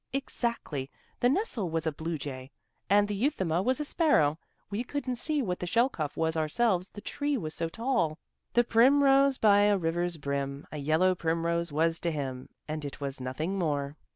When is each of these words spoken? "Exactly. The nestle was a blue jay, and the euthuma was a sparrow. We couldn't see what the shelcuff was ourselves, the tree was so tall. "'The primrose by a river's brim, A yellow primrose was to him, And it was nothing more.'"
"Exactly. 0.13 0.89
The 1.19 1.29
nestle 1.29 1.69
was 1.69 1.85
a 1.85 1.91
blue 1.91 2.17
jay, 2.17 2.49
and 2.89 3.07
the 3.07 3.13
euthuma 3.13 3.61
was 3.61 3.79
a 3.79 3.85
sparrow. 3.85 4.39
We 4.71 4.83
couldn't 4.83 5.17
see 5.17 5.43
what 5.43 5.59
the 5.59 5.67
shelcuff 5.67 6.17
was 6.17 6.35
ourselves, 6.35 6.89
the 6.89 7.01
tree 7.01 7.37
was 7.37 7.53
so 7.53 7.69
tall. 7.69 8.17
"'The 8.53 8.63
primrose 8.63 9.37
by 9.37 9.59
a 9.65 9.77
river's 9.77 10.17
brim, 10.17 10.65
A 10.71 10.77
yellow 10.79 11.13
primrose 11.13 11.71
was 11.71 11.99
to 11.99 12.09
him, 12.09 12.49
And 12.67 12.83
it 12.83 12.99
was 12.99 13.21
nothing 13.21 13.59
more.'" 13.59 13.95